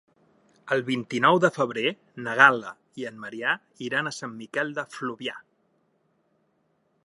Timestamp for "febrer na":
1.57-2.33